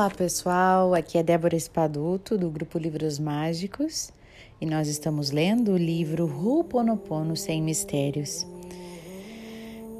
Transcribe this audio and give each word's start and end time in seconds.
Olá 0.00 0.08
pessoal, 0.08 0.94
aqui 0.94 1.18
é 1.18 1.22
Débora 1.22 1.54
Espaduto 1.54 2.38
do 2.38 2.48
grupo 2.48 2.78
Livros 2.78 3.18
Mágicos 3.18 4.10
e 4.58 4.64
nós 4.64 4.88
estamos 4.88 5.30
lendo 5.30 5.72
o 5.72 5.76
livro 5.76 6.24
Ruponopono 6.24 7.36
Sem 7.36 7.60
Mistérios. 7.60 8.46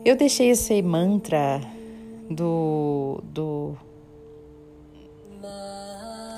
Eu 0.03 0.17
deixei 0.17 0.49
esse 0.49 0.81
mantra 0.81 1.61
do. 2.31 3.23
do 3.25 3.77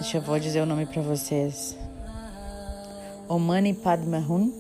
deixa 0.01 0.19
eu 0.19 0.23
vou 0.23 0.41
dizer 0.41 0.61
o 0.61 0.67
nome 0.67 0.85
para 0.85 1.01
vocês. 1.01 1.79
O 3.29 3.39
Mani 3.39 3.75
Padma 3.75 4.19
Hum, 4.19 4.53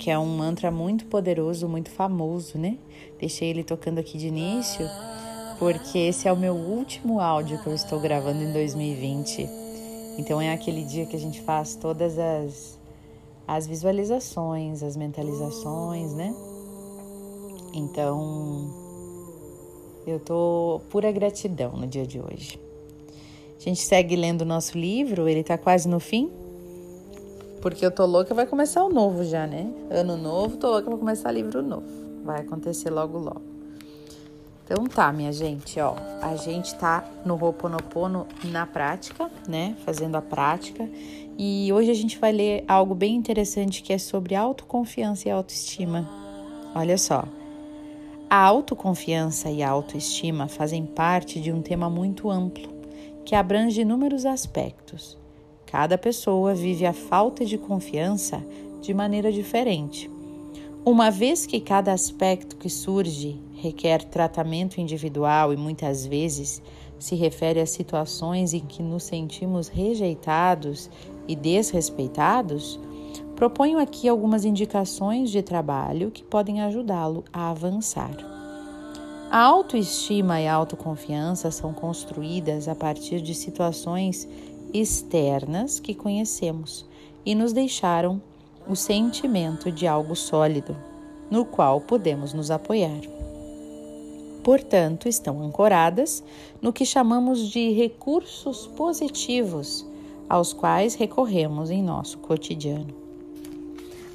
que 0.00 0.10
é 0.10 0.18
um 0.18 0.26
mantra 0.26 0.68
muito 0.68 1.06
poderoso, 1.06 1.68
muito 1.68 1.90
famoso, 1.90 2.58
né? 2.58 2.76
Deixei 3.20 3.50
ele 3.50 3.62
tocando 3.62 4.00
aqui 4.00 4.18
de 4.18 4.26
início 4.26 4.84
porque 5.62 5.96
esse 5.96 6.26
é 6.26 6.32
o 6.32 6.36
meu 6.36 6.54
último 6.56 7.20
áudio 7.20 7.56
que 7.62 7.68
eu 7.68 7.72
estou 7.72 8.00
gravando 8.00 8.42
em 8.42 8.52
2020. 8.52 9.48
Então 10.18 10.42
é 10.42 10.52
aquele 10.52 10.82
dia 10.82 11.06
que 11.06 11.14
a 11.14 11.18
gente 11.18 11.40
faz 11.40 11.76
todas 11.76 12.18
as, 12.18 12.80
as 13.46 13.64
visualizações, 13.64 14.82
as 14.82 14.96
mentalizações, 14.96 16.14
né? 16.14 16.34
Então 17.72 18.74
eu 20.04 20.18
tô 20.18 20.80
pura 20.90 21.12
gratidão 21.12 21.76
no 21.76 21.86
dia 21.86 22.04
de 22.04 22.18
hoje. 22.18 22.58
A 23.56 23.60
gente 23.60 23.82
segue 23.82 24.16
lendo 24.16 24.42
o 24.42 24.44
nosso 24.44 24.76
livro, 24.76 25.28
ele 25.28 25.44
tá 25.44 25.56
quase 25.56 25.88
no 25.88 26.00
fim. 26.00 26.28
Porque 27.60 27.86
eu 27.86 27.92
tô 27.92 28.04
louca, 28.04 28.34
vai 28.34 28.48
começar 28.48 28.84
o 28.84 28.88
novo 28.88 29.22
já, 29.22 29.46
né? 29.46 29.72
Ano 29.88 30.16
novo, 30.16 30.56
tô 30.56 30.70
louca 30.70 30.90
pra 30.90 30.98
começar 30.98 31.30
livro 31.30 31.62
novo. 31.62 31.86
Vai 32.24 32.40
acontecer 32.40 32.90
logo 32.90 33.16
logo. 33.16 33.51
Então 34.72 34.86
tá, 34.86 35.12
minha 35.12 35.30
gente, 35.30 35.78
ó, 35.78 35.94
a 36.22 36.34
gente 36.34 36.74
tá 36.76 37.04
no 37.26 37.34
Ho'oponopono 37.34 38.26
na 38.42 38.66
prática, 38.66 39.30
né? 39.46 39.76
Fazendo 39.84 40.16
a 40.16 40.22
prática. 40.22 40.88
E 41.36 41.70
hoje 41.70 41.90
a 41.90 41.94
gente 41.94 42.18
vai 42.18 42.32
ler 42.32 42.64
algo 42.66 42.94
bem 42.94 43.14
interessante 43.14 43.82
que 43.82 43.92
é 43.92 43.98
sobre 43.98 44.34
autoconfiança 44.34 45.28
e 45.28 45.30
autoestima. 45.30 46.08
Olha 46.74 46.96
só. 46.96 47.24
A 48.30 48.36
autoconfiança 48.38 49.50
e 49.50 49.62
a 49.62 49.68
autoestima 49.68 50.48
fazem 50.48 50.86
parte 50.86 51.38
de 51.38 51.52
um 51.52 51.60
tema 51.60 51.90
muito 51.90 52.30
amplo, 52.30 52.72
que 53.26 53.34
abrange 53.34 53.82
inúmeros 53.82 54.24
aspectos. 54.24 55.18
Cada 55.66 55.98
pessoa 55.98 56.54
vive 56.54 56.86
a 56.86 56.94
falta 56.94 57.44
de 57.44 57.58
confiança 57.58 58.42
de 58.80 58.94
maneira 58.94 59.30
diferente. 59.30 60.10
Uma 60.84 61.12
vez 61.12 61.46
que 61.46 61.60
cada 61.60 61.92
aspecto 61.92 62.56
que 62.56 62.68
surge 62.68 63.40
requer 63.54 64.02
tratamento 64.02 64.80
individual 64.80 65.52
e 65.52 65.56
muitas 65.56 66.04
vezes 66.04 66.60
se 66.98 67.14
refere 67.14 67.60
a 67.60 67.66
situações 67.66 68.52
em 68.52 68.58
que 68.58 68.82
nos 68.82 69.04
sentimos 69.04 69.68
rejeitados 69.68 70.90
e 71.28 71.36
desrespeitados, 71.36 72.80
proponho 73.36 73.78
aqui 73.78 74.08
algumas 74.08 74.44
indicações 74.44 75.30
de 75.30 75.40
trabalho 75.40 76.10
que 76.10 76.24
podem 76.24 76.60
ajudá-lo 76.62 77.22
a 77.32 77.50
avançar. 77.50 78.16
A 79.30 79.38
autoestima 79.38 80.40
e 80.40 80.48
a 80.48 80.54
autoconfiança 80.54 81.52
são 81.52 81.72
construídas 81.72 82.66
a 82.66 82.74
partir 82.74 83.20
de 83.20 83.36
situações 83.36 84.28
externas 84.74 85.78
que 85.78 85.94
conhecemos 85.94 86.84
e 87.24 87.36
nos 87.36 87.52
deixaram 87.52 88.20
o 88.68 88.76
sentimento 88.76 89.70
de 89.70 89.86
algo 89.86 90.14
sólido, 90.14 90.76
no 91.30 91.44
qual 91.44 91.80
podemos 91.80 92.32
nos 92.32 92.50
apoiar 92.50 93.00
portanto, 94.42 95.08
estão 95.08 95.42
ancoradas 95.42 96.22
no 96.60 96.72
que 96.72 96.84
chamamos 96.84 97.50
de 97.50 97.70
recursos 97.72 98.66
positivos, 98.66 99.86
aos 100.28 100.52
quais 100.52 100.94
recorremos 100.94 101.70
em 101.70 101.82
nosso 101.82 102.18
cotidiano. 102.18 102.94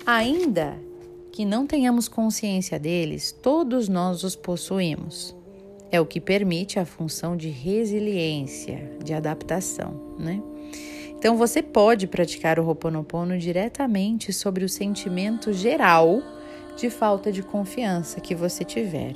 Ainda 0.06 0.78
que 1.32 1.46
não 1.46 1.68
tenhamos 1.68 2.08
consciência 2.08 2.80
deles, 2.80 3.32
todos 3.32 3.88
nós 3.88 4.24
os 4.24 4.36
possuímos. 4.36 5.36
É 5.90 6.02
o 6.02 6.06
que 6.06 6.20
permite 6.20 6.80
a 6.80 6.86
função 6.86 7.38
de 7.38 7.50
resiliência, 7.50 8.98
de 9.04 9.14
adaptação, 9.14 9.94
né? 10.20 10.42
Então 11.18 11.36
você 11.36 11.64
pode 11.64 12.06
praticar 12.06 12.60
o 12.60 12.66
Ho'oponopono 12.66 13.38
diretamente 13.40 14.32
sobre 14.32 14.64
o 14.64 14.70
sentimento 14.70 15.52
geral 15.52 16.22
de 16.78 16.92
falta 16.92 17.32
de 17.32 17.42
confiança 17.42 18.22
que 18.22 18.36
você 18.36 18.64
tiver. 18.64 19.16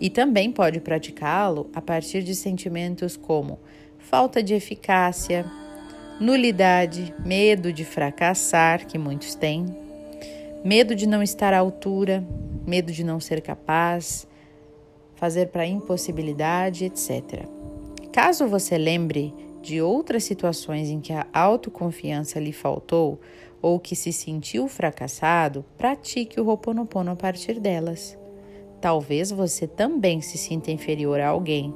E 0.00 0.08
também 0.08 0.52
pode 0.52 0.80
praticá-lo 0.80 1.68
a 1.74 1.82
partir 1.82 2.22
de 2.22 2.34
sentimentos 2.34 3.16
como 3.16 3.58
falta 3.98 4.42
de 4.42 4.54
eficácia, 4.54 5.44
nulidade, 6.20 7.12
medo 7.24 7.72
de 7.72 7.84
fracassar, 7.84 8.86
que 8.86 8.96
muitos 8.96 9.34
têm, 9.34 9.66
medo 10.64 10.94
de 10.94 11.06
não 11.06 11.22
estar 11.22 11.52
à 11.52 11.58
altura, 11.58 12.24
medo 12.66 12.92
de 12.92 13.02
não 13.02 13.18
ser 13.18 13.40
capaz, 13.42 14.28
fazer 15.16 15.48
para 15.48 15.66
impossibilidade, 15.66 16.84
etc. 16.84 17.46
Caso 18.12 18.46
você 18.46 18.78
lembre 18.78 19.34
de 19.62 19.80
outras 19.80 20.24
situações 20.24 20.88
em 20.88 21.00
que 21.00 21.12
a 21.12 21.26
autoconfiança 21.32 22.40
lhe 22.40 22.52
faltou 22.52 23.20
ou 23.62 23.78
que 23.78 23.94
se 23.94 24.12
sentiu 24.12 24.68
fracassado, 24.68 25.64
pratique 25.76 26.40
o 26.40 26.46
Ho'oponopono 26.46 27.10
a 27.10 27.16
partir 27.16 27.60
delas. 27.60 28.18
Talvez 28.80 29.30
você 29.30 29.66
também 29.66 30.22
se 30.22 30.38
sinta 30.38 30.70
inferior 30.70 31.20
a 31.20 31.28
alguém, 31.28 31.74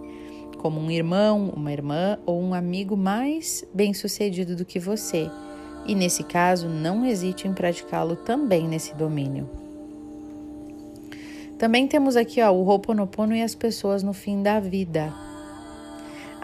como 0.59 0.81
um 0.81 0.91
irmão, 0.91 1.53
uma 1.55 1.71
irmã 1.71 2.19
ou 2.25 2.41
um 2.41 2.55
amigo 2.55 2.97
mais 2.97 3.65
bem-sucedido 3.75 4.56
do 4.56 4.65
que 4.65 4.78
você. 4.78 5.31
E 5.87 5.95
nesse 5.95 6.25
caso, 6.25 6.66
não 6.66 7.05
hesite 7.05 7.47
em 7.47 7.53
praticá-lo 7.53 8.16
também 8.16 8.66
nesse 8.66 8.95
domínio. 8.95 9.49
Também 11.59 11.87
temos 11.87 12.16
aqui 12.16 12.41
ó, 12.41 12.51
o 12.51 12.65
Ho'oponopono 12.65 13.34
e 13.37 13.43
as 13.43 13.55
pessoas 13.55 14.03
no 14.03 14.15
fim 14.15 14.43
da 14.43 14.59
vida. 14.59 15.12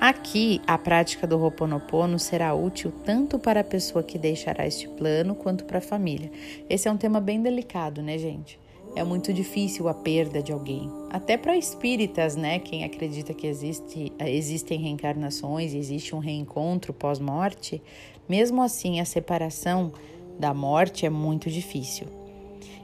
Aqui, 0.01 0.63
a 0.67 0.79
prática 0.79 1.27
do 1.27 1.39
Ho'oponopono 1.39 2.19
será 2.19 2.55
útil 2.55 2.91
tanto 3.05 3.39
para 3.39 3.61
a 3.61 3.65
pessoa 3.65 4.03
que 4.03 4.19
deixará 4.19 4.67
este 4.67 4.89
plano 4.89 5.35
quanto 5.35 5.65
para 5.65 5.79
a 5.79 5.83
família. 5.83 6.33
Esse 6.71 6.89
é 6.89 6.91
um 6.91 6.97
tema 6.97 7.21
bem 7.21 7.43
delicado, 7.43 8.03
né, 8.03 8.17
gente? 8.17 8.59
é 8.95 9.05
muito 9.05 9.33
difícil 9.33 9.89
a 9.89 9.95
perda 9.95 10.43
de 10.43 10.53
alguém. 10.53 10.91
Até 11.11 11.37
para 11.37 11.57
espíritas, 11.57 12.37
né? 12.37 12.59
Quem 12.59 12.85
acredita 12.85 13.33
que 13.33 13.47
existe, 13.47 14.13
existem 14.19 14.79
reencarnações, 14.79 15.75
existe 15.75 16.15
um 16.15 16.19
reencontro 16.19 16.93
pós-morte, 16.93 17.83
mesmo 18.29 18.63
assim 18.63 19.01
a 19.01 19.05
separação 19.05 19.93
da 20.39 20.53
morte 20.53 21.07
é 21.07 21.11
muito 21.11 21.51
difícil. 21.51 22.07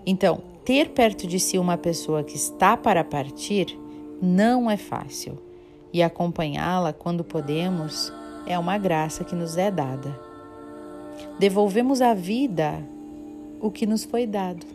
Então, 0.04 0.40
ter 0.64 0.90
perto 0.90 1.26
de 1.26 1.40
si 1.40 1.58
uma 1.58 1.76
pessoa 1.76 2.22
que 2.22 2.36
está 2.36 2.76
para 2.76 3.02
partir 3.02 3.78
não 4.22 4.70
é 4.70 4.76
fácil. 4.76 5.45
E 5.92 6.02
acompanhá-la 6.02 6.92
quando 6.92 7.24
podemos 7.24 8.12
é 8.46 8.58
uma 8.58 8.78
graça 8.78 9.24
que 9.24 9.34
nos 9.34 9.56
é 9.56 9.70
dada. 9.70 10.18
Devolvemos 11.38 12.00
à 12.00 12.14
vida 12.14 12.82
o 13.60 13.70
que 13.70 13.86
nos 13.86 14.04
foi 14.04 14.26
dado. 14.26 14.66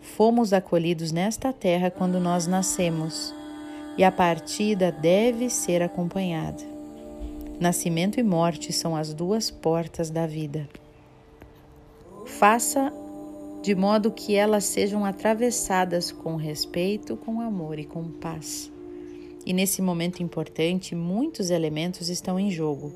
Fomos 0.00 0.52
acolhidos 0.52 1.12
nesta 1.12 1.52
terra 1.52 1.90
quando 1.90 2.20
nós 2.20 2.46
nascemos, 2.46 3.34
e 3.96 4.04
a 4.04 4.12
partida 4.12 4.92
deve 4.92 5.48
ser 5.48 5.82
acompanhada. 5.82 6.62
Nascimento 7.60 8.18
e 8.18 8.22
morte 8.22 8.72
são 8.72 8.96
as 8.96 9.14
duas 9.14 9.50
portas 9.50 10.10
da 10.10 10.26
vida. 10.26 10.68
Faça 12.26 12.92
de 13.62 13.74
modo 13.74 14.10
que 14.10 14.34
elas 14.34 14.64
sejam 14.64 15.04
atravessadas 15.04 16.12
com 16.12 16.36
respeito, 16.36 17.16
com 17.16 17.40
amor 17.40 17.78
e 17.78 17.84
com 17.84 18.04
paz. 18.04 18.70
E 19.46 19.52
nesse 19.52 19.82
momento 19.82 20.22
importante, 20.22 20.94
muitos 20.94 21.50
elementos 21.50 22.08
estão 22.08 22.38
em 22.38 22.50
jogo. 22.50 22.92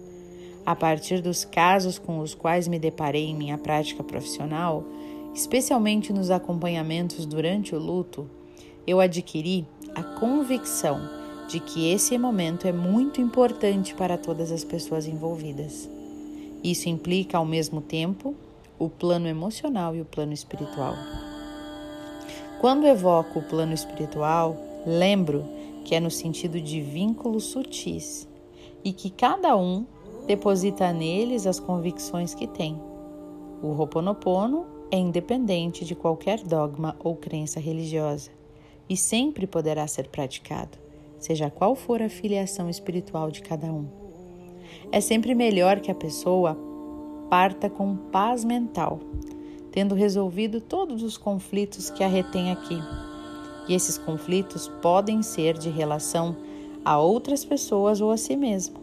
A 0.64 0.74
partir 0.74 1.20
dos 1.20 1.44
casos 1.44 1.98
com 1.98 2.18
os 2.20 2.34
quais 2.34 2.68
me 2.68 2.78
deparei 2.78 3.26
em 3.26 3.34
minha 3.34 3.58
prática 3.58 4.02
profissional, 4.02 4.84
especialmente 5.34 6.12
nos 6.12 6.30
acompanhamentos 6.30 7.26
durante 7.26 7.74
o 7.74 7.78
luto, 7.78 8.28
eu 8.86 9.00
adquiri 9.00 9.66
a 9.94 10.02
convicção 10.02 11.00
de 11.48 11.60
que 11.60 11.90
esse 11.90 12.16
momento 12.18 12.66
é 12.66 12.72
muito 12.72 13.20
importante 13.20 13.94
para 13.94 14.18
todas 14.18 14.52
as 14.52 14.64
pessoas 14.64 15.06
envolvidas. 15.06 15.88
Isso 16.62 16.88
implica, 16.88 17.38
ao 17.38 17.44
mesmo 17.44 17.80
tempo, 17.80 18.34
o 18.78 18.88
plano 18.88 19.26
emocional 19.26 19.94
e 19.94 20.00
o 20.00 20.04
plano 20.04 20.32
espiritual. 20.32 20.94
Quando 22.60 22.86
evoco 22.86 23.38
o 23.38 23.42
plano 23.42 23.72
espiritual, 23.72 24.56
lembro 24.86 25.44
que 25.88 25.94
é 25.94 26.00
no 26.00 26.10
sentido 26.10 26.60
de 26.60 26.82
vínculos 26.82 27.44
sutis 27.44 28.28
e 28.84 28.92
que 28.92 29.08
cada 29.08 29.56
um 29.56 29.86
deposita 30.26 30.92
neles 30.92 31.46
as 31.46 31.58
convicções 31.58 32.34
que 32.34 32.46
tem. 32.46 32.78
O 33.62 33.68
Ho'oponopono 33.68 34.66
é 34.90 34.98
independente 34.98 35.86
de 35.86 35.94
qualquer 35.94 36.42
dogma 36.42 36.94
ou 37.02 37.16
crença 37.16 37.58
religiosa 37.58 38.30
e 38.86 38.98
sempre 38.98 39.46
poderá 39.46 39.86
ser 39.86 40.08
praticado, 40.08 40.76
seja 41.18 41.50
qual 41.50 41.74
for 41.74 42.02
a 42.02 42.10
filiação 42.10 42.68
espiritual 42.68 43.30
de 43.30 43.40
cada 43.40 43.72
um. 43.72 43.86
é 44.92 45.00
sempre 45.00 45.34
melhor 45.34 45.80
que 45.80 45.90
a 45.90 45.94
pessoa 45.94 46.54
parta 47.30 47.70
com 47.70 47.96
paz 47.96 48.44
mental, 48.44 49.00
tendo 49.72 49.94
resolvido 49.94 50.60
todos 50.60 51.02
os 51.02 51.16
conflitos 51.16 51.88
que 51.88 52.04
a 52.04 52.08
retém 52.08 52.52
aqui. 52.52 52.78
E 53.68 53.74
esses 53.74 53.98
conflitos 53.98 54.68
podem 54.80 55.22
ser 55.22 55.58
de 55.58 55.68
relação 55.68 56.34
a 56.84 56.98
outras 56.98 57.44
pessoas 57.44 58.00
ou 58.00 58.10
a 58.10 58.16
si 58.16 58.36
mesmo. 58.36 58.76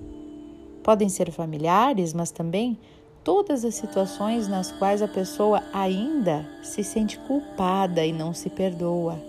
Podem 0.84 1.10
ser 1.10 1.32
familiares, 1.32 2.14
mas 2.14 2.30
também 2.30 2.78
todas 3.24 3.66
as 3.66 3.74
situações 3.74 4.48
nas 4.48 4.72
quais 4.72 5.02
a 5.02 5.08
pessoa 5.08 5.64
ainda 5.74 6.48
se 6.62 6.84
sente 6.84 7.18
culpada 7.20 8.06
e 8.06 8.14
não 8.14 8.34
se 8.34 8.50
perdoa. 8.52 9.20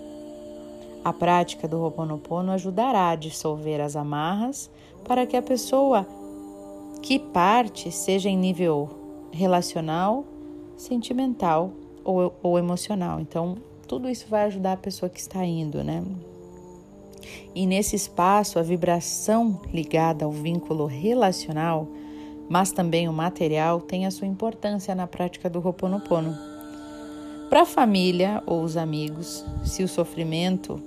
A 1.02 1.12
prática 1.12 1.66
do 1.66 1.80
Ho'oponopono 1.80 2.52
ajudará 2.52 3.10
a 3.10 3.16
dissolver 3.16 3.80
as 3.80 3.96
amarras 3.96 4.70
para 5.04 5.24
que 5.24 5.36
a 5.36 5.42
pessoa 5.42 6.06
que 7.00 7.18
parte 7.18 7.90
seja 7.92 8.28
em 8.28 8.36
nível 8.36 8.90
relacional, 9.30 10.24
sentimental 10.76 11.70
ou, 12.04 12.34
ou 12.42 12.58
emocional. 12.58 13.20
Então, 13.20 13.56
tudo 13.86 14.08
isso 14.08 14.26
vai 14.28 14.44
ajudar 14.44 14.72
a 14.72 14.76
pessoa 14.76 15.08
que 15.08 15.20
está 15.20 15.44
indo, 15.44 15.82
né? 15.82 16.02
E 17.54 17.66
nesse 17.66 17.96
espaço, 17.96 18.58
a 18.58 18.62
vibração 18.62 19.60
ligada 19.72 20.24
ao 20.24 20.30
vínculo 20.30 20.86
relacional, 20.86 21.88
mas 22.48 22.70
também 22.70 23.08
o 23.08 23.12
material, 23.12 23.80
tem 23.80 24.06
a 24.06 24.10
sua 24.10 24.26
importância 24.26 24.94
na 24.94 25.06
prática 25.06 25.48
do 25.48 25.58
Ho'oponopono. 25.58 26.36
Para 27.48 27.62
a 27.62 27.66
família 27.66 28.42
ou 28.46 28.62
os 28.62 28.76
amigos, 28.76 29.44
se 29.64 29.82
o 29.82 29.88
sofrimento 29.88 30.80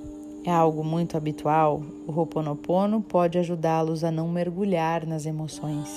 é 0.46 0.52
algo 0.52 0.84
muito 0.84 1.18
habitual, 1.18 1.82
o 2.08 2.12
Ho'oponopono 2.12 3.02
pode 3.02 3.38
ajudá-los 3.38 4.04
a 4.04 4.12
não 4.12 4.28
mergulhar 4.30 5.06
nas 5.06 5.26
emoções. 5.26 5.90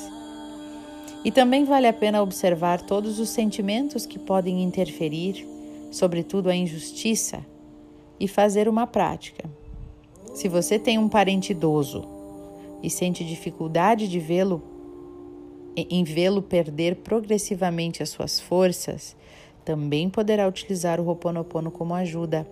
E 1.25 1.31
também 1.31 1.65
vale 1.65 1.87
a 1.87 1.93
pena 1.93 2.23
observar 2.23 2.83
todos 2.83 3.21
os 3.21 3.29
sentimentos 3.29 4.07
que 4.07 4.19
podem 4.19 4.63
interferir, 4.63 5.47
sobretudo 5.93 6.51
a 6.51 6.57
injustiça, 6.57 7.47
e 8.19 8.27
fazer 8.27 8.69
uma 8.69 8.87
prática. 8.87 9.49
Se 10.35 10.49
você 10.49 10.79
tem 10.79 10.99
um 10.99 11.09
parente 11.09 11.53
idoso 11.53 12.05
e 12.83 12.89
sente 12.89 13.25
dificuldade 13.25 14.09
de 14.09 14.19
vê-lo 14.19 14.63
em 15.77 16.05
vê-lo 16.05 16.43
perder 16.43 16.97
progressivamente 16.97 18.03
as 18.03 18.11
suas 18.11 18.39
forças, 18.39 19.17
também 19.65 20.11
poderá 20.11 20.47
utilizar 20.47 21.01
o 21.01 21.07
Ho'oponopono 21.07 21.71
como 21.71 21.95
ajuda. 21.95 22.47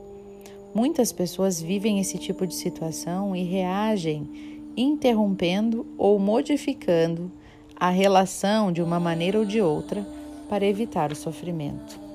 Muitas 0.74 1.12
pessoas 1.12 1.60
vivem 1.60 2.00
esse 2.00 2.16
tipo 2.16 2.46
de 2.46 2.54
situação 2.54 3.36
e 3.36 3.42
reagem 3.42 4.62
interrompendo 4.76 5.86
ou 5.98 6.18
modificando 6.18 7.30
a 7.76 7.90
relação 7.90 8.72
de 8.72 8.82
uma 8.82 9.00
maneira 9.00 9.38
ou 9.38 9.44
de 9.44 9.60
outra 9.60 10.06
para 10.48 10.66
evitar 10.66 11.12
o 11.12 11.16
sofrimento. 11.16 12.09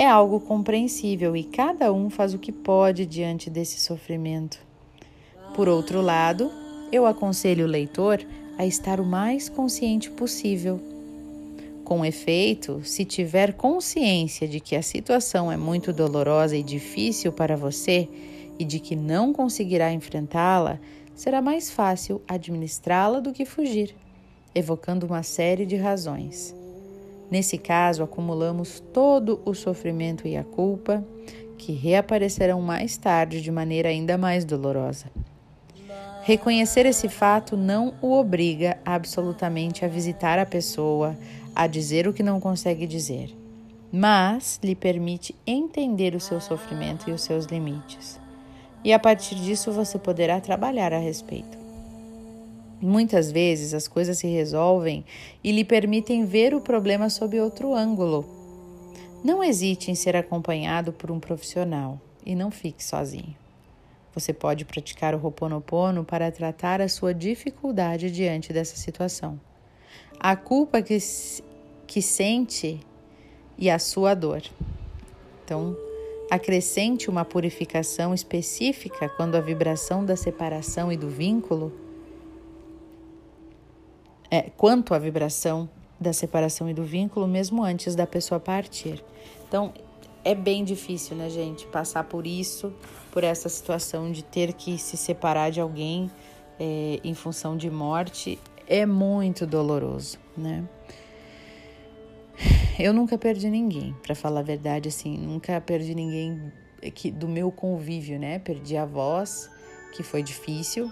É 0.00 0.06
algo 0.06 0.40
compreensível 0.40 1.36
e 1.36 1.44
cada 1.44 1.92
um 1.92 2.08
faz 2.08 2.32
o 2.32 2.38
que 2.38 2.50
pode 2.50 3.04
diante 3.04 3.50
desse 3.50 3.78
sofrimento. 3.78 4.58
Por 5.54 5.68
outro 5.68 6.00
lado, 6.00 6.50
eu 6.90 7.04
aconselho 7.04 7.66
o 7.66 7.68
leitor 7.68 8.18
a 8.56 8.64
estar 8.64 8.98
o 8.98 9.04
mais 9.04 9.50
consciente 9.50 10.10
possível 10.10 10.80
com 11.84 12.02
efeito, 12.02 12.80
se 12.82 13.04
tiver 13.04 13.52
consciência 13.52 14.48
de 14.48 14.58
que 14.58 14.74
a 14.74 14.80
situação 14.80 15.52
é 15.52 15.56
muito 15.58 15.92
dolorosa 15.92 16.56
e 16.56 16.62
difícil 16.62 17.30
para 17.30 17.54
você 17.54 18.08
e 18.58 18.64
de 18.64 18.80
que 18.80 18.96
não 18.96 19.34
conseguirá 19.34 19.92
enfrentá-la, 19.92 20.80
será 21.14 21.42
mais 21.42 21.70
fácil 21.70 22.22
administrá-la 22.26 23.20
do 23.20 23.32
que 23.34 23.44
fugir, 23.44 23.94
evocando 24.54 25.04
uma 25.04 25.22
série 25.22 25.66
de 25.66 25.76
razões. 25.76 26.58
Nesse 27.30 27.56
caso, 27.56 28.02
acumulamos 28.02 28.80
todo 28.92 29.40
o 29.44 29.54
sofrimento 29.54 30.26
e 30.26 30.36
a 30.36 30.42
culpa, 30.42 31.04
que 31.56 31.72
reaparecerão 31.72 32.60
mais 32.60 32.96
tarde 32.96 33.40
de 33.40 33.52
maneira 33.52 33.88
ainda 33.90 34.18
mais 34.18 34.44
dolorosa. 34.44 35.06
Reconhecer 36.22 36.86
esse 36.86 37.08
fato 37.08 37.56
não 37.56 37.94
o 38.02 38.12
obriga 38.12 38.78
absolutamente 38.84 39.84
a 39.84 39.88
visitar 39.88 40.38
a 40.38 40.46
pessoa, 40.46 41.16
a 41.54 41.66
dizer 41.66 42.08
o 42.08 42.12
que 42.12 42.22
não 42.22 42.40
consegue 42.40 42.86
dizer, 42.86 43.34
mas 43.92 44.60
lhe 44.62 44.74
permite 44.74 45.34
entender 45.46 46.14
o 46.14 46.20
seu 46.20 46.40
sofrimento 46.40 47.08
e 47.08 47.12
os 47.12 47.22
seus 47.22 47.46
limites. 47.46 48.20
E 48.84 48.92
a 48.92 48.98
partir 48.98 49.34
disso 49.34 49.72
você 49.72 49.98
poderá 49.98 50.40
trabalhar 50.40 50.92
a 50.92 50.98
respeito. 50.98 51.59
Muitas 52.80 53.30
vezes 53.30 53.74
as 53.74 53.86
coisas 53.86 54.18
se 54.18 54.26
resolvem 54.26 55.04
e 55.44 55.52
lhe 55.52 55.64
permitem 55.64 56.24
ver 56.24 56.54
o 56.54 56.60
problema 56.60 57.10
sob 57.10 57.38
outro 57.40 57.74
ângulo. 57.74 58.24
Não 59.22 59.44
hesite 59.44 59.90
em 59.90 59.94
ser 59.94 60.16
acompanhado 60.16 60.92
por 60.92 61.10
um 61.10 61.20
profissional 61.20 62.00
e 62.24 62.34
não 62.34 62.50
fique 62.50 62.82
sozinho. 62.82 63.36
Você 64.14 64.32
pode 64.32 64.64
praticar 64.64 65.14
o 65.14 65.18
Ho'oponopono 65.18 66.04
para 66.04 66.32
tratar 66.32 66.80
a 66.80 66.88
sua 66.88 67.12
dificuldade 67.12 68.10
diante 68.10 68.52
dessa 68.52 68.76
situação 68.76 69.38
a 70.20 70.36
culpa 70.36 70.82
que, 70.82 70.98
que 71.86 72.02
sente 72.02 72.78
e 73.56 73.70
a 73.70 73.78
sua 73.78 74.12
dor. 74.12 74.42
Então, 75.42 75.74
acrescente 76.30 77.08
uma 77.08 77.24
purificação 77.24 78.12
específica 78.12 79.08
quando 79.08 79.36
a 79.36 79.40
vibração 79.40 80.04
da 80.04 80.14
separação 80.14 80.92
e 80.92 80.96
do 80.96 81.08
vínculo 81.08 81.72
é 84.30 84.42
quanto 84.42 84.94
à 84.94 84.98
vibração 84.98 85.68
da 85.98 86.12
separação 86.12 86.68
e 86.70 86.74
do 86.74 86.82
vínculo 86.82 87.26
mesmo 87.26 87.62
antes 87.62 87.94
da 87.94 88.06
pessoa 88.06 88.40
partir. 88.40 89.04
Então, 89.46 89.72
é 90.24 90.34
bem 90.34 90.64
difícil, 90.64 91.16
né, 91.16 91.28
gente, 91.28 91.66
passar 91.66 92.04
por 92.04 92.26
isso, 92.26 92.72
por 93.10 93.24
essa 93.24 93.48
situação 93.48 94.12
de 94.12 94.22
ter 94.22 94.52
que 94.52 94.78
se 94.78 94.96
separar 94.96 95.50
de 95.50 95.60
alguém 95.60 96.10
é, 96.58 97.00
em 97.02 97.14
função 97.14 97.56
de 97.56 97.70
morte 97.70 98.38
é 98.66 98.86
muito 98.86 99.46
doloroso, 99.46 100.18
né? 100.36 100.64
Eu 102.78 102.94
nunca 102.94 103.18
perdi 103.18 103.50
ninguém, 103.50 103.94
para 104.02 104.14
falar 104.14 104.40
a 104.40 104.42
verdade, 104.44 104.88
assim, 104.88 105.18
nunca 105.18 105.60
perdi 105.60 105.94
ninguém 105.94 106.52
que, 106.94 107.10
do 107.10 107.28
meu 107.28 107.50
convívio, 107.50 108.18
né? 108.18 108.38
Perdi 108.38 108.76
a 108.76 108.86
voz, 108.86 109.50
que 109.92 110.02
foi 110.02 110.22
difícil, 110.22 110.90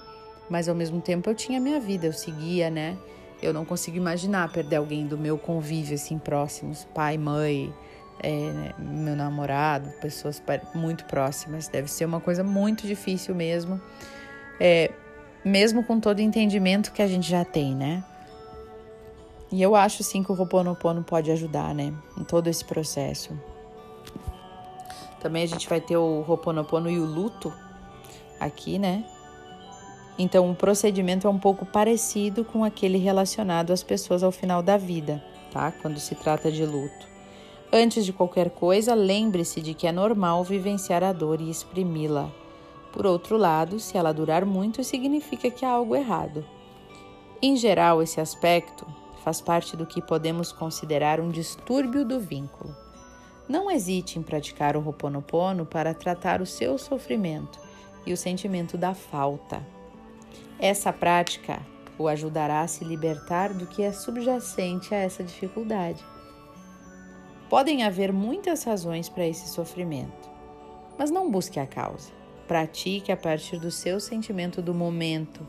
mas 0.50 0.68
ao 0.68 0.74
mesmo 0.74 1.00
tempo 1.00 1.30
eu 1.30 1.34
tinha 1.34 1.60
minha 1.60 1.80
vida, 1.80 2.06
eu 2.06 2.12
seguia, 2.12 2.68
né? 2.68 2.98
Eu 3.42 3.52
não 3.52 3.64
consigo 3.64 3.96
imaginar 3.96 4.50
perder 4.50 4.76
alguém 4.76 5.06
do 5.06 5.16
meu 5.16 5.38
convívio, 5.38 5.94
assim, 5.94 6.18
próximos, 6.18 6.84
pai, 6.92 7.16
mãe, 7.16 7.72
é, 8.20 8.30
né? 8.52 8.74
meu 8.78 9.14
namorado, 9.14 9.90
pessoas 10.00 10.42
muito 10.74 11.04
próximas. 11.04 11.68
Deve 11.68 11.88
ser 11.88 12.04
uma 12.04 12.20
coisa 12.20 12.42
muito 12.42 12.86
difícil 12.86 13.34
mesmo. 13.34 13.80
É, 14.58 14.90
mesmo 15.44 15.84
com 15.84 16.00
todo 16.00 16.18
o 16.18 16.22
entendimento 16.22 16.92
que 16.92 17.00
a 17.00 17.06
gente 17.06 17.28
já 17.28 17.44
tem, 17.44 17.74
né? 17.74 18.04
E 19.50 19.62
eu 19.62 19.74
acho 19.74 20.02
sim 20.02 20.22
que 20.22 20.30
o 20.30 20.34
Ho'oponopono 20.34 21.02
pode 21.02 21.30
ajudar, 21.30 21.74
né, 21.74 21.94
em 22.18 22.24
todo 22.24 22.48
esse 22.48 22.62
processo. 22.64 23.38
Também 25.20 25.42
a 25.42 25.46
gente 25.46 25.66
vai 25.68 25.80
ter 25.80 25.96
o 25.96 26.24
Ho'oponopono 26.28 26.90
e 26.90 26.98
o 26.98 27.04
luto 27.04 27.52
aqui, 28.38 28.78
né? 28.78 29.04
Então 30.18 30.50
o 30.50 30.54
procedimento 30.54 31.26
é 31.26 31.30
um 31.30 31.38
pouco 31.38 31.64
parecido 31.64 32.44
com 32.44 32.64
aquele 32.64 32.98
relacionado 32.98 33.72
às 33.72 33.84
pessoas 33.84 34.22
ao 34.22 34.32
final 34.32 34.62
da 34.62 34.76
vida, 34.76 35.22
tá? 35.52 35.70
Quando 35.70 36.00
se 36.00 36.14
trata 36.16 36.50
de 36.50 36.66
luto. 36.66 37.06
Antes 37.72 38.04
de 38.04 38.12
qualquer 38.12 38.50
coisa, 38.50 38.94
lembre-se 38.94 39.60
de 39.60 39.74
que 39.74 39.86
é 39.86 39.92
normal 39.92 40.42
vivenciar 40.42 41.04
a 41.04 41.12
dor 41.12 41.40
e 41.40 41.50
exprimi-la. 41.50 42.30
Por 42.92 43.06
outro 43.06 43.36
lado, 43.36 43.78
se 43.78 43.96
ela 43.96 44.12
durar 44.12 44.44
muito, 44.44 44.82
significa 44.82 45.50
que 45.50 45.64
há 45.64 45.70
algo 45.70 45.94
errado. 45.94 46.44
Em 47.40 47.56
geral, 47.56 48.02
esse 48.02 48.20
aspecto 48.20 48.86
faz 49.22 49.40
parte 49.40 49.76
do 49.76 49.86
que 49.86 50.00
podemos 50.00 50.50
considerar 50.50 51.20
um 51.20 51.30
distúrbio 51.30 52.04
do 52.04 52.18
vínculo. 52.18 52.74
Não 53.46 53.70
hesite 53.70 54.18
em 54.18 54.22
praticar 54.22 54.76
o 54.76 54.80
Ho'oponopono 54.80 55.64
para 55.64 55.94
tratar 55.94 56.40
o 56.40 56.46
seu 56.46 56.76
sofrimento 56.78 57.60
e 58.06 58.12
o 58.12 58.16
sentimento 58.16 58.76
da 58.76 58.94
falta. 58.94 59.77
Essa 60.60 60.92
prática 60.92 61.64
o 61.96 62.08
ajudará 62.08 62.62
a 62.62 62.68
se 62.68 62.84
libertar 62.84 63.54
do 63.54 63.66
que 63.66 63.82
é 63.82 63.92
subjacente 63.92 64.92
a 64.92 64.98
essa 64.98 65.22
dificuldade. 65.22 66.04
Podem 67.48 67.84
haver 67.84 68.12
muitas 68.12 68.64
razões 68.64 69.08
para 69.08 69.26
esse 69.26 69.48
sofrimento, 69.48 70.28
mas 70.98 71.10
não 71.10 71.30
busque 71.30 71.60
a 71.60 71.66
causa. 71.66 72.10
Pratique 72.46 73.12
a 73.12 73.16
partir 73.16 73.58
do 73.58 73.70
seu 73.70 74.00
sentimento 74.00 74.60
do 74.60 74.74
momento, 74.74 75.46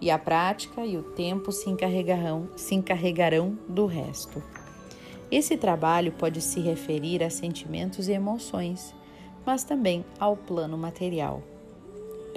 e 0.00 0.10
a 0.10 0.18
prática 0.18 0.84
e 0.84 0.96
o 0.96 1.02
tempo 1.02 1.52
se 1.52 1.70
encarregarão, 1.70 2.50
se 2.56 2.74
encarregarão 2.74 3.58
do 3.68 3.86
resto. 3.86 4.42
Esse 5.30 5.56
trabalho 5.56 6.12
pode 6.12 6.40
se 6.40 6.60
referir 6.60 7.22
a 7.22 7.30
sentimentos 7.30 8.08
e 8.08 8.12
emoções, 8.12 8.94
mas 9.44 9.62
também 9.62 10.04
ao 10.18 10.36
plano 10.36 10.76
material. 10.76 11.42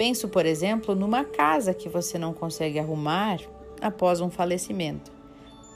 Penso, 0.02 0.28
por 0.28 0.44
exemplo, 0.44 0.96
numa 0.96 1.24
casa 1.24 1.72
que 1.72 1.88
você 1.88 2.18
não 2.18 2.34
consegue 2.34 2.76
arrumar 2.76 3.38
após 3.80 4.20
um 4.20 4.28
falecimento, 4.28 5.12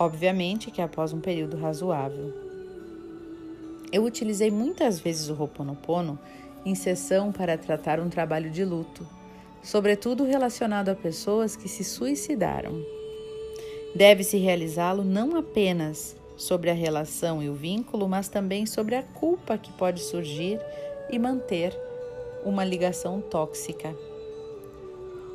obviamente 0.00 0.68
que 0.68 0.82
após 0.82 1.12
um 1.12 1.20
período 1.20 1.56
razoável. 1.56 2.34
Eu 3.92 4.02
utilizei 4.02 4.50
muitas 4.50 4.98
vezes 4.98 5.28
o 5.28 5.40
Ho'oponopono 5.40 6.18
em 6.64 6.74
sessão 6.74 7.30
para 7.30 7.56
tratar 7.56 8.00
um 8.00 8.08
trabalho 8.08 8.50
de 8.50 8.64
luto, 8.64 9.06
sobretudo 9.62 10.24
relacionado 10.24 10.88
a 10.88 10.96
pessoas 10.96 11.54
que 11.54 11.68
se 11.68 11.84
suicidaram. 11.84 12.84
Deve-se 13.94 14.38
realizá-lo 14.38 15.04
não 15.04 15.36
apenas 15.36 16.16
sobre 16.36 16.68
a 16.68 16.74
relação 16.74 17.40
e 17.40 17.48
o 17.48 17.54
vínculo, 17.54 18.08
mas 18.08 18.26
também 18.26 18.66
sobre 18.66 18.96
a 18.96 19.04
culpa 19.04 19.56
que 19.56 19.72
pode 19.74 20.00
surgir 20.00 20.58
e 21.08 21.16
manter 21.16 21.72
uma 22.44 22.64
ligação 22.64 23.20
tóxica. 23.20 23.94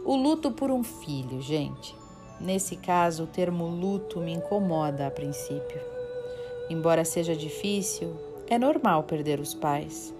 O 0.04 0.16
luto 0.16 0.52
por 0.52 0.72
um 0.72 0.82
filho, 0.82 1.40
gente. 1.42 1.96
Nesse 2.40 2.76
caso, 2.76 3.26
o 3.26 3.28
termo 3.28 3.68
luto 3.68 4.20
me 4.20 4.34
incomoda 4.34 5.06
a 5.06 5.12
princípio. 5.12 5.80
Embora 6.72 7.06
seja 7.06 7.36
difícil, 7.36 8.16
é 8.50 8.58
normal 8.58 9.04
perder 9.04 9.40
os 9.40 9.54
pais, 9.54 10.12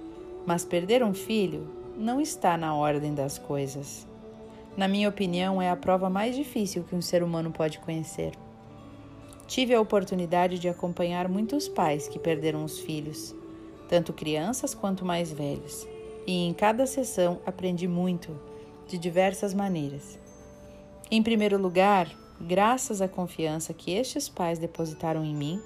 mas 0.46 0.64
perder 0.64 1.04
um 1.04 1.16
filho 1.16 1.68
não 1.98 2.22
está 2.22 2.56
na 2.56 2.76
ordem 2.76 3.16
das 3.16 3.40
coisas. 3.40 4.06
Na 4.78 4.88
minha 4.88 5.10
opinião, 5.10 5.60
é 5.60 5.72
a 5.72 5.76
prova 5.76 6.12
mais 6.12 6.36
difícil 6.36 6.84
que 6.84 6.96
um 6.96 7.02
ser 7.02 7.24
humano 7.24 7.52
pode 7.52 7.80
conhecer. 7.80 8.34
Tive 9.48 9.74
a 9.74 9.82
oportunidade 9.82 10.60
de 10.60 10.70
acompanhar 10.70 11.28
muitos 11.28 11.68
pais 11.68 12.08
que 12.08 12.20
perderam 12.20 12.64
os 12.64 12.80
filhos, 12.80 13.34
tanto 13.90 14.14
crianças 14.14 14.76
quanto 14.76 15.04
mais 15.04 15.32
velhos, 15.32 15.88
e 16.28 16.46
em 16.46 16.54
cada 16.54 16.86
sessão 16.86 17.40
aprendi 17.46 17.88
muito, 17.88 18.32
de 18.92 18.98
diversas 18.98 19.54
maneiras. 19.54 20.20
Em 21.10 21.24
primeiro 21.24 21.58
lugar, 21.58 22.12
graças 22.42 23.02
à 23.02 23.08
confiança 23.08 23.74
que 23.74 23.92
estes 23.92 24.28
pais 24.28 24.60
depositaram 24.60 25.24
em 25.24 25.34
mim, 25.34 25.62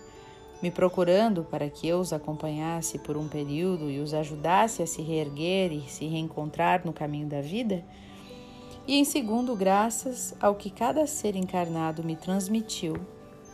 me 0.61 0.69
procurando 0.69 1.43
para 1.43 1.67
que 1.67 1.87
eu 1.87 1.99
os 1.99 2.13
acompanhasse 2.13 2.99
por 2.99 3.17
um 3.17 3.27
período 3.27 3.89
e 3.89 3.99
os 3.99 4.13
ajudasse 4.13 4.83
a 4.83 4.87
se 4.87 5.01
reerguer 5.01 5.71
e 5.71 5.89
se 5.89 6.05
reencontrar 6.05 6.85
no 6.85 6.93
caminho 6.93 7.27
da 7.27 7.41
vida, 7.41 7.83
e 8.87 8.95
em 8.95 9.03
segundo, 9.03 9.55
graças 9.55 10.35
ao 10.39 10.53
que 10.53 10.69
cada 10.69 11.07
ser 11.07 11.35
encarnado 11.35 12.03
me 12.03 12.15
transmitiu 12.15 12.95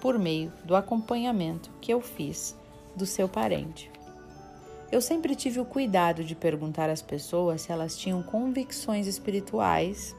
por 0.02 0.20
meio 0.20 0.52
do 0.66 0.76
acompanhamento 0.76 1.72
que 1.80 1.94
eu 1.94 2.02
fiz 2.02 2.58
do 2.94 3.06
seu 3.06 3.30
parente. 3.30 3.91
Eu 4.92 5.00
sempre 5.00 5.36
tive 5.36 5.60
o 5.60 5.66
cuidado 5.66 6.22
de 6.22 6.36
perguntar 6.36 6.90
às 6.90 7.02
pessoas 7.02 7.62
se 7.62 7.72
elas 7.72 7.96
tinham 7.96 8.22
convicções 8.22 9.08
espirituais 9.08 10.14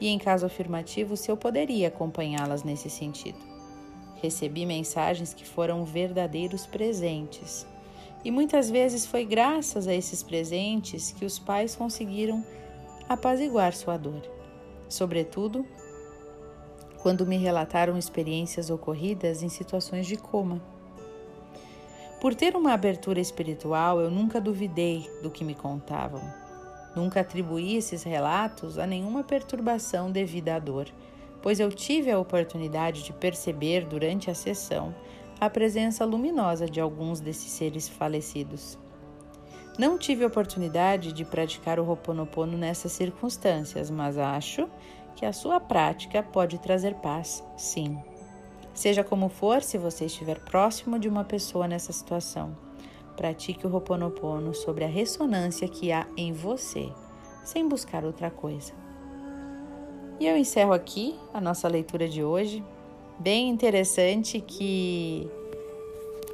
e, 0.00 0.08
em 0.08 0.18
caso 0.18 0.44
afirmativo, 0.44 1.16
se 1.16 1.30
eu 1.30 1.36
poderia 1.36 1.86
acompanhá-las 1.86 2.64
nesse 2.64 2.90
sentido. 2.90 3.38
Recebi 4.20 4.66
mensagens 4.66 5.32
que 5.32 5.46
foram 5.46 5.84
verdadeiros 5.84 6.66
presentes. 6.66 7.64
E 8.24 8.30
muitas 8.32 8.68
vezes 8.68 9.06
foi 9.06 9.24
graças 9.24 9.86
a 9.86 9.94
esses 9.94 10.20
presentes 10.20 11.12
que 11.12 11.24
os 11.24 11.38
pais 11.38 11.76
conseguiram 11.76 12.44
apaziguar 13.08 13.72
sua 13.72 13.96
dor. 13.96 14.22
Sobretudo, 14.88 15.64
quando 17.00 17.24
me 17.24 17.36
relataram 17.36 17.96
experiências 17.96 18.68
ocorridas 18.68 19.44
em 19.44 19.48
situações 19.48 20.08
de 20.08 20.16
coma. 20.16 20.60
Por 22.20 22.34
ter 22.34 22.56
uma 22.56 22.72
abertura 22.72 23.20
espiritual, 23.20 24.00
eu 24.00 24.10
nunca 24.10 24.40
duvidei 24.40 25.08
do 25.22 25.30
que 25.30 25.44
me 25.44 25.54
contavam. 25.54 26.20
Nunca 26.96 27.20
atribuí 27.20 27.76
esses 27.76 28.02
relatos 28.02 28.76
a 28.76 28.86
nenhuma 28.86 29.22
perturbação 29.22 30.10
devida 30.10 30.56
à 30.56 30.58
dor, 30.58 30.88
pois 31.40 31.60
eu 31.60 31.70
tive 31.70 32.10
a 32.10 32.18
oportunidade 32.18 33.04
de 33.04 33.12
perceber 33.12 33.84
durante 33.84 34.30
a 34.30 34.34
sessão 34.34 34.92
a 35.40 35.48
presença 35.48 36.04
luminosa 36.04 36.66
de 36.66 36.80
alguns 36.80 37.20
desses 37.20 37.52
seres 37.52 37.88
falecidos. 37.88 38.76
Não 39.78 39.96
tive 39.96 40.24
oportunidade 40.24 41.12
de 41.12 41.24
praticar 41.24 41.78
o 41.78 41.88
Ho'oponopono 41.88 42.58
nessas 42.58 42.90
circunstâncias, 42.90 43.92
mas 43.92 44.18
acho 44.18 44.68
que 45.14 45.24
a 45.24 45.32
sua 45.32 45.60
prática 45.60 46.20
pode 46.20 46.58
trazer 46.58 46.96
paz, 46.96 47.44
sim. 47.56 47.96
Seja 48.78 49.02
como 49.02 49.28
for, 49.28 49.60
se 49.60 49.76
você 49.76 50.04
estiver 50.04 50.38
próximo 50.38 51.00
de 51.00 51.08
uma 51.08 51.24
pessoa 51.24 51.66
nessa 51.66 51.92
situação, 51.92 52.56
pratique 53.16 53.66
o 53.66 53.74
Ho'oponopono 53.74 54.54
sobre 54.54 54.84
a 54.84 54.86
ressonância 54.86 55.66
que 55.66 55.90
há 55.90 56.06
em 56.16 56.32
você, 56.32 56.88
sem 57.44 57.68
buscar 57.68 58.04
outra 58.04 58.30
coisa. 58.30 58.72
E 60.20 60.28
eu 60.28 60.36
encerro 60.36 60.72
aqui 60.72 61.18
a 61.34 61.40
nossa 61.40 61.66
leitura 61.66 62.08
de 62.08 62.22
hoje. 62.22 62.64
Bem 63.18 63.48
interessante 63.50 64.40
que 64.40 65.28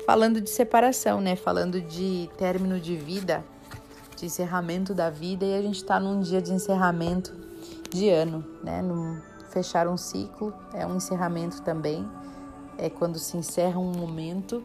falando 0.05 0.39
de 0.39 0.51
separação, 0.51 1.23
né? 1.23 1.37
Falando 1.37 1.81
de 1.81 2.29
término 2.37 2.79
de 2.79 2.95
vida, 2.95 3.43
de 4.19 4.27
encerramento 4.27 4.93
da 4.93 5.09
vida, 5.09 5.47
e 5.47 5.55
a 5.55 5.63
gente 5.63 5.77
está 5.77 5.99
num 5.99 6.21
dia 6.21 6.43
de 6.43 6.53
encerramento 6.53 7.35
de 7.89 8.11
ano, 8.11 8.45
né? 8.63 8.83
Num 8.83 9.19
fechar 9.49 9.89
um 9.89 9.97
ciclo, 9.97 10.53
é 10.75 10.87
um 10.87 10.97
encerramento 10.97 11.63
também. 11.63 12.07
É 12.79 12.91
quando 12.91 13.19
se 13.19 13.37
encerra 13.37 13.79
um 13.79 13.93
momento 13.93 14.63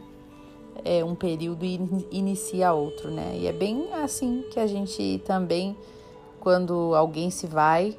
é, 0.83 1.03
um 1.03 1.15
período 1.15 1.65
e 1.65 1.79
inicia 2.11 2.73
outro, 2.73 3.09
né? 3.11 3.35
E 3.35 3.47
é 3.47 3.53
bem 3.53 3.93
assim 3.93 4.43
que 4.51 4.59
a 4.59 4.67
gente 4.67 5.21
também, 5.25 5.75
quando 6.39 6.95
alguém 6.95 7.29
se 7.29 7.47
vai, 7.47 7.97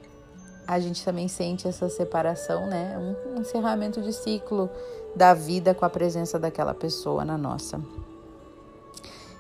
a 0.67 0.79
gente 0.79 1.05
também 1.05 1.29
sente 1.29 1.67
essa 1.67 1.89
separação, 1.89 2.67
né? 2.67 2.97
Um 2.99 3.41
encerramento 3.41 4.01
de 4.01 4.13
ciclo 4.13 4.71
da 5.15 5.35
vida 5.35 5.75
com 5.75 5.85
a 5.85 5.91
presença 5.91 6.39
daquela 6.39 6.75
pessoa 6.75 7.25
na 7.25 7.37
nossa. 7.37 7.81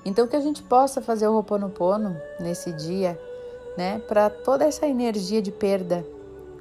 Então 0.04 0.26
que 0.26 0.36
a 0.36 0.40
gente 0.40 0.62
possa 0.62 1.00
fazer 1.00 1.28
o 1.28 1.34
Ho'oponopono 1.34 2.16
nesse 2.38 2.72
dia, 2.72 3.20
né, 3.76 4.00
para 4.08 4.30
toda 4.30 4.64
essa 4.64 4.86
energia 4.86 5.40
de 5.40 5.52
perda, 5.52 6.04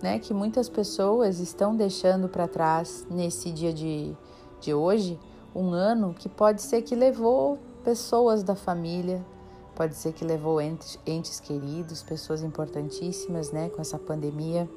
né, 0.01 0.19
que 0.19 0.33
muitas 0.33 0.69
pessoas 0.69 1.39
estão 1.39 1.75
deixando 1.75 2.29
para 2.29 2.47
trás 2.47 3.05
nesse 3.09 3.51
dia 3.51 3.73
de, 3.73 4.15
de 4.61 4.73
hoje, 4.73 5.19
um 5.53 5.71
ano 5.71 6.13
que 6.13 6.29
pode 6.29 6.61
ser 6.61 6.81
que 6.81 6.95
levou 6.95 7.57
pessoas 7.83 8.43
da 8.43 8.55
família, 8.55 9.25
pode 9.75 9.95
ser 9.95 10.13
que 10.13 10.23
levou 10.23 10.61
entes, 10.61 10.99
entes 11.05 11.39
queridos, 11.39 12.03
pessoas 12.03 12.43
importantíssimas, 12.43 13.51
né, 13.51 13.69
com 13.69 13.81
essa 13.81 13.97
pandemia. 13.97 14.69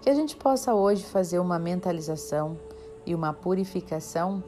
Que 0.00 0.10
a 0.10 0.14
gente 0.14 0.36
possa 0.36 0.74
hoje 0.74 1.04
fazer 1.04 1.38
uma 1.38 1.58
mentalização 1.58 2.56
e 3.04 3.14
uma 3.14 3.32
purificação 3.32 4.42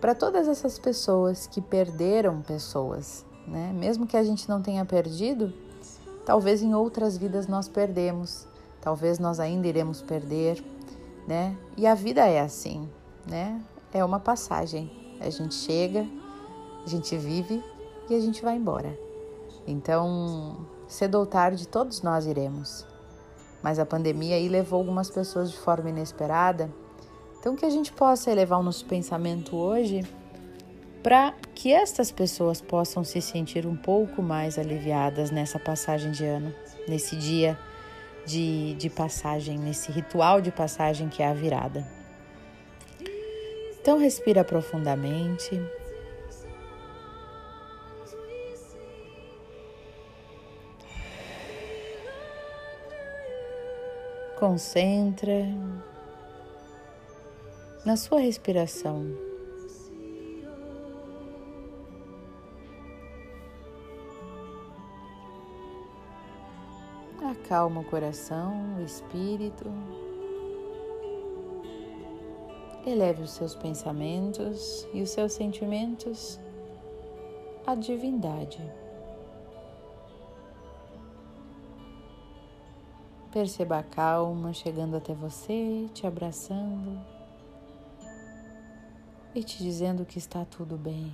para 0.00 0.14
todas 0.14 0.48
essas 0.48 0.78
pessoas 0.78 1.46
que 1.46 1.60
perderam 1.60 2.40
pessoas, 2.40 3.24
né? 3.46 3.72
Mesmo 3.74 4.06
que 4.06 4.16
a 4.16 4.24
gente 4.24 4.48
não 4.48 4.62
tenha 4.62 4.84
perdido, 4.84 5.52
talvez 6.24 6.62
em 6.62 6.74
outras 6.74 7.18
vidas 7.18 7.46
nós 7.46 7.68
perdemos, 7.68 8.46
talvez 8.80 9.18
nós 9.18 9.40
ainda 9.40 9.66
iremos 9.66 10.02
perder, 10.02 10.62
né? 11.26 11.56
E 11.76 11.86
a 11.86 11.94
vida 11.94 12.26
é 12.26 12.40
assim, 12.40 12.88
né? 13.26 13.60
é 13.92 14.04
uma 14.04 14.20
passagem. 14.20 14.90
A 15.20 15.28
gente 15.28 15.54
chega, 15.54 16.06
a 16.84 16.88
gente 16.88 17.16
vive 17.16 17.62
e 18.08 18.14
a 18.14 18.20
gente 18.20 18.42
vai 18.42 18.56
embora. 18.56 18.96
Então, 19.66 20.66
cedo 20.88 21.16
ou 21.18 21.26
tarde, 21.26 21.68
todos 21.68 22.02
nós 22.02 22.26
iremos. 22.26 22.86
Mas 23.62 23.78
a 23.78 23.84
pandemia 23.84 24.36
aí 24.36 24.48
levou 24.48 24.78
algumas 24.78 25.10
pessoas 25.10 25.50
de 25.50 25.58
forma 25.58 25.90
inesperada. 25.90 26.70
Então, 27.38 27.56
que 27.56 27.66
a 27.66 27.70
gente 27.70 27.92
possa 27.92 28.30
elevar 28.30 28.58
o 28.58 28.62
nosso 28.62 28.84
pensamento 28.86 29.56
hoje 29.56 30.02
para 31.02 31.34
que 31.54 31.72
estas 31.72 32.10
pessoas 32.10 32.60
possam 32.60 33.02
se 33.02 33.20
sentir 33.20 33.66
um 33.66 33.76
pouco 33.76 34.22
mais 34.22 34.58
aliviadas 34.58 35.30
nessa 35.30 35.58
passagem 35.58 36.10
de 36.12 36.24
ano, 36.24 36.54
nesse 36.86 37.16
dia 37.16 37.58
de, 38.26 38.74
de 38.74 38.90
passagem, 38.90 39.58
nesse 39.58 39.90
ritual 39.90 40.40
de 40.40 40.50
passagem 40.50 41.08
que 41.08 41.22
é 41.22 41.28
a 41.28 41.34
virada. 41.34 41.86
Então 43.80 43.98
respira 43.98 44.44
profundamente. 44.44 45.60
Concentra 54.38 55.46
na 57.84 57.96
sua 57.96 58.20
respiração. 58.20 59.29
Acalma 67.50 67.80
o 67.80 67.84
coração, 67.84 68.76
o 68.78 68.84
espírito. 68.84 69.64
Eleve 72.86 73.24
os 73.24 73.32
seus 73.32 73.56
pensamentos 73.56 74.86
e 74.94 75.02
os 75.02 75.10
seus 75.10 75.32
sentimentos 75.32 76.38
à 77.66 77.74
divindade. 77.74 78.62
Perceba 83.32 83.78
a 83.78 83.82
calma 83.82 84.52
chegando 84.52 84.96
até 84.96 85.12
você, 85.12 85.88
te 85.92 86.06
abraçando 86.06 87.04
e 89.34 89.42
te 89.42 89.60
dizendo 89.60 90.06
que 90.06 90.18
está 90.18 90.44
tudo 90.44 90.76
bem. 90.76 91.12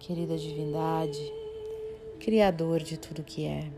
Querida 0.00 0.36
Divindade, 0.36 1.45
Criador 2.26 2.82
de 2.82 2.96
tudo 2.96 3.22
que 3.22 3.46
é, 3.46 3.70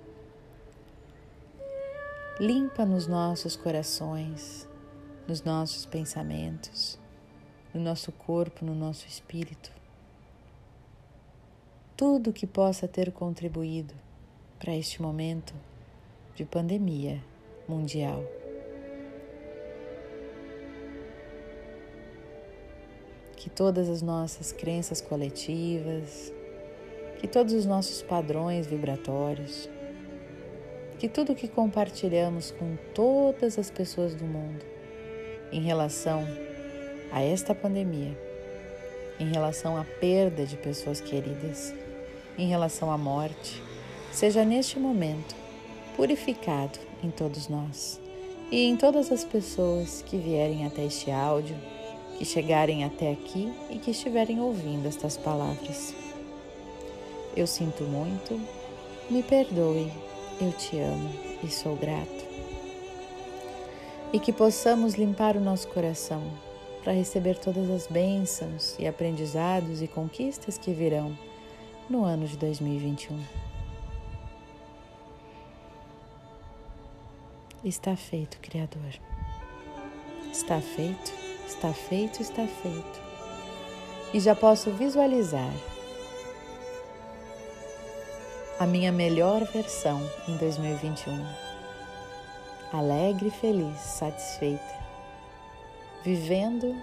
limpa 2.41 2.87
nos 2.87 3.07
nossos 3.07 3.55
corações, 3.55 4.67
nos 5.29 5.43
nossos 5.43 5.85
pensamentos, 5.85 6.99
no 7.75 7.81
nosso 7.83 8.11
corpo, 8.11 8.65
no 8.65 8.75
nosso 8.75 9.07
espírito, 9.07 9.71
tudo 11.95 12.33
que 12.33 12.47
possa 12.47 12.89
ter 12.89 13.13
contribuído 13.13 13.93
para 14.59 14.75
este 14.75 15.03
momento 15.03 15.53
de 16.35 16.47
pandemia 16.47 17.23
mundial. 17.69 18.25
Que 23.37 23.51
todas 23.51 23.91
as 23.91 24.01
nossas 24.01 24.53
crenças 24.53 25.03
coletivas, 25.03 26.33
que 27.19 27.27
todos 27.27 27.53
os 27.53 27.67
nossos 27.67 28.03
padrões 28.03 28.67
vibratórios, 28.67 29.69
que 30.99 31.09
tudo 31.09 31.35
que 31.35 31.49
compartilhamos 31.49 32.51
com 32.53 32.77
todas 32.95 33.59
as 33.59 33.71
pessoas 33.71 34.15
do 34.15 34.25
mundo 34.25 34.65
em 35.53 35.61
relação 35.61 36.27
a 37.13 37.23
esta 37.23 37.55
pandemia, 37.55 38.17
em 39.19 39.31
relação 39.33 39.77
à 39.77 39.85
perda 39.85 40.45
de 40.45 40.57
pessoas 40.57 41.01
queridas, 41.01 41.75
em 42.37 42.49
relação 42.49 42.91
à 42.91 42.99
morte, 42.99 43.63
seja 44.13 44.45
neste 44.45 44.79
momento 44.79 45.35
purificado 45.97 46.79
em 47.03 47.11
todos 47.11 47.49
nós 47.49 48.01
e 48.51 48.65
em 48.65 48.77
todas 48.77 49.11
as 49.11 49.25
pessoas 49.25 50.03
que 50.03 50.17
vierem 50.17 50.65
até 50.67 50.85
este 50.85 51.11
áudio, 51.11 51.57
que 52.17 52.25
chegarem 52.25 52.85
até 52.85 53.13
aqui 53.13 53.53
e 53.71 53.79
que 53.79 53.91
estiverem 53.91 54.41
ouvindo 54.41 54.87
estas 54.87 55.17
palavras. 55.17 55.95
Eu 57.37 57.47
sinto 57.47 57.85
muito, 57.85 58.41
me 59.09 59.23
perdoe, 59.23 59.93
eu 60.41 60.53
te 60.53 60.79
amo 60.79 61.11
e 61.43 61.49
sou 61.49 61.77
grato. 61.77 62.27
E 64.13 64.19
que 64.19 64.33
possamos 64.33 64.95
limpar 64.95 65.37
o 65.37 65.41
nosso 65.41 65.69
coração 65.69 66.23
para 66.83 66.93
receber 66.93 67.39
todas 67.39 67.71
as 67.71 67.87
bênçãos 67.87 68.75
e 68.79 68.87
aprendizados 68.87 69.83
e 69.83 69.89
conquistas 69.89 70.57
que 70.57 70.73
virão 70.73 71.17
no 71.89 72.05
ano 72.05 72.27
de 72.27 72.37
2021. 72.37 73.19
Está 77.65 77.97
feito, 77.97 78.39
Criador. 78.41 78.95
Está 80.33 80.61
feito, 80.61 81.13
está 81.47 81.73
feito, 81.73 82.23
está 82.23 82.47
feito. 82.47 83.01
E 84.15 84.21
já 84.21 84.35
posso 84.35 84.71
visualizar 84.71 85.53
a 88.59 88.67
minha 88.67 88.93
melhor 88.93 89.45
versão 89.45 90.01
em 90.27 90.37
2021. 90.37 91.25
Alegre, 92.73 93.31
feliz, 93.31 93.79
satisfeita, 93.81 94.75
vivendo 96.05 96.75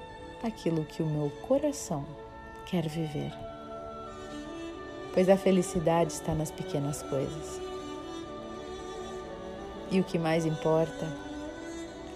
aquilo 0.43 0.85
que 0.85 1.03
o 1.03 1.05
meu 1.05 1.29
coração 1.47 2.05
quer 2.65 2.87
viver 2.87 3.31
pois 5.15 5.29
a 5.29 5.37
felicidade 5.37 6.11
está 6.11 6.35
nas 6.35 6.51
pequenas 6.51 7.01
coisas. 7.01 7.61
E 9.89 9.99
o 10.01 10.03
que 10.03 10.19
mais 10.19 10.45
importa 10.45 11.07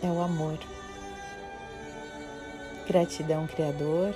é 0.04 0.08
o 0.08 0.22
amor. 0.22 0.60
Gratidão, 2.86 3.48
Criador, 3.48 4.14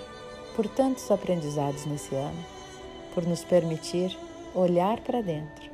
por 0.53 0.67
tantos 0.67 1.09
aprendizados 1.09 1.85
nesse 1.85 2.13
ano, 2.13 2.45
por 3.13 3.25
nos 3.25 3.43
permitir 3.45 4.17
olhar 4.53 4.99
para 5.01 5.21
dentro, 5.21 5.69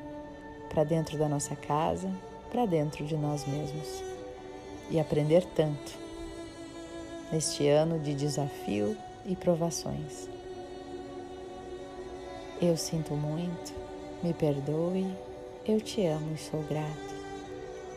para 0.70 0.84
dentro 0.84 1.18
da 1.18 1.28
nossa 1.28 1.56
casa, 1.56 2.10
para 2.50 2.66
dentro 2.66 3.06
de 3.06 3.16
nós 3.16 3.46
mesmos 3.46 4.04
e 4.90 5.00
aprender 5.00 5.46
tanto 5.56 5.98
neste 7.32 7.68
ano 7.68 8.00
de 8.00 8.14
desafio 8.14 8.98
e 9.26 9.36
provações. 9.36 10.28
Eu 12.62 12.76
sinto 12.76 13.14
muito, 13.14 13.74
me 14.24 14.34
perdoe, 14.34 15.08
eu 15.66 15.80
te 15.80 16.06
amo 16.06 16.34
e 16.34 16.38
sou 16.38 16.62
grato. 16.64 17.20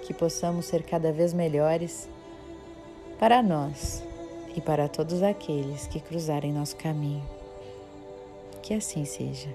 Que 0.02 0.12
possamos 0.12 0.66
ser 0.66 0.82
cada 0.82 1.12
vez 1.12 1.32
melhores 1.32 2.08
para 3.18 3.42
nós 3.42 4.02
e 4.54 4.60
para 4.60 4.88
todos 4.88 5.22
aqueles 5.22 5.86
que 5.86 6.00
cruzarem 6.00 6.52
nosso 6.52 6.76
caminho. 6.76 7.24
Que 8.62 8.74
assim 8.74 9.04
seja. 9.04 9.48